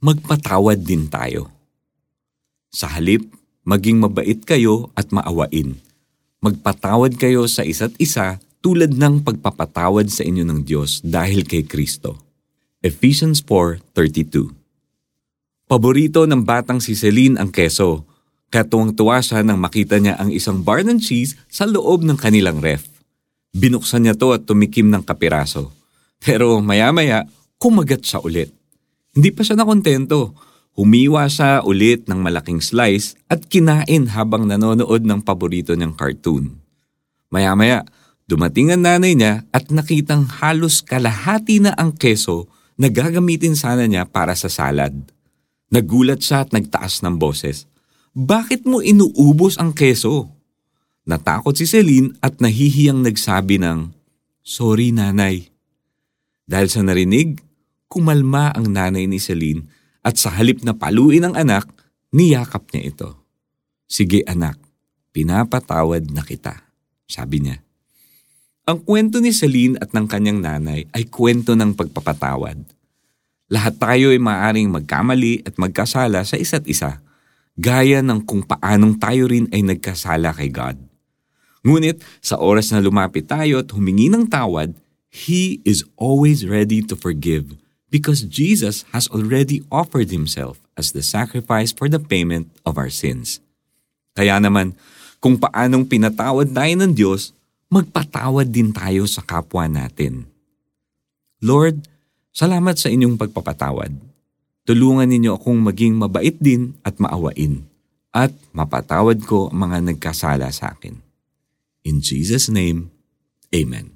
[0.00, 1.52] magpatawad din tayo.
[2.72, 3.28] Sa halip,
[3.68, 5.76] maging mabait kayo at maawain.
[6.40, 12.16] Magpatawad kayo sa isa't isa tulad ng pagpapatawad sa inyo ng Diyos dahil kay Kristo.
[12.80, 14.56] Ephesians 4.32
[15.68, 18.08] Paborito ng batang si Celine ang keso,
[18.48, 22.58] kaya tuwang-tuwa siya nang makita niya ang isang bar ng cheese sa loob ng kanilang
[22.64, 22.88] ref.
[23.52, 25.70] Binuksan niya to at tumikim ng kapiraso.
[26.18, 27.28] Pero maya-maya,
[27.60, 28.59] kumagat siya ulit.
[29.10, 30.38] Hindi pa siya nakontento.
[30.78, 36.62] Humiwa siya ulit ng malaking slice at kinain habang nanonood ng paborito niyang cartoon.
[37.30, 37.82] Maya-maya,
[38.30, 42.46] dumating ang nanay niya at nakitang halos kalahati na ang keso
[42.78, 44.94] na gagamitin sana niya para sa salad.
[45.74, 47.66] Nagulat siya at nagtaas ng boses.
[48.14, 50.30] Bakit mo inuubos ang keso?
[51.06, 53.90] Natakot si Celine at nahihiyang nagsabi ng,
[54.46, 55.50] Sorry nanay.
[56.46, 57.38] Dahil sa narinig,
[57.90, 59.66] kumalma ang nanay ni Celine
[60.06, 61.66] at sa halip na paluin ang anak,
[62.14, 63.10] niyakap niya ito.
[63.90, 64.56] Sige anak,
[65.10, 66.70] pinapatawad na kita,
[67.10, 67.58] sabi niya.
[68.70, 72.62] Ang kwento ni Celine at ng kanyang nanay ay kwento ng pagpapatawad.
[73.50, 77.02] Lahat tayo ay maaaring magkamali at magkasala sa isa't isa,
[77.58, 80.78] gaya ng kung paanong tayo rin ay nagkasala kay God.
[81.66, 84.70] Ngunit sa oras na lumapit tayo at humingi ng tawad,
[85.10, 87.58] He is always ready to forgive
[87.90, 93.42] because Jesus has already offered Himself as the sacrifice for the payment of our sins.
[94.14, 94.78] Kaya naman,
[95.20, 97.36] kung paanong pinatawad tayo ng Diyos,
[97.68, 100.24] magpatawad din tayo sa kapwa natin.
[101.44, 101.84] Lord,
[102.32, 103.92] salamat sa inyong pagpapatawad.
[104.64, 107.66] Tulungan ninyo akong maging mabait din at maawain
[108.10, 110.98] at mapatawad ko ang mga nagkasala sa akin.
[111.86, 112.90] In Jesus' name,
[113.50, 113.90] Amen.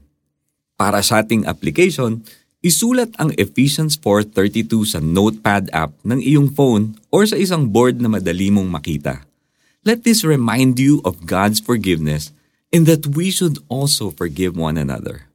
[0.75, 2.27] Para sa ating application,
[2.65, 8.09] isulat ang Ephesians 4.32 sa Notepad app ng iyong phone or sa isang board na
[8.09, 9.20] madali mong makita.
[9.84, 12.33] Let this remind you of God's forgiveness
[12.73, 15.29] and that we should also forgive one another.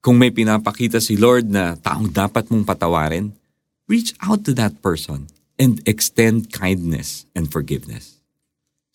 [0.00, 3.36] Kung may pinapakita si Lord na taong dapat mong patawarin,
[3.84, 5.28] reach out to that person
[5.60, 8.24] and extend kindness and forgiveness.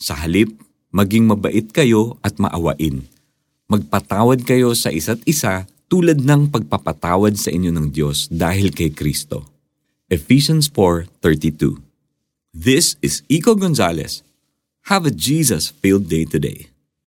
[0.02, 0.50] Sa halip,
[0.90, 3.06] maging mabait kayo at maawain.
[3.70, 9.48] Magpatawad kayo sa isa't isa tulad ng pagpapatawad sa inyo ng Diyos dahil kay Kristo.
[10.12, 11.80] Ephesians 4.32
[12.52, 14.24] This is Iko Gonzalez.
[14.88, 16.72] Have a Jesus-filled day today.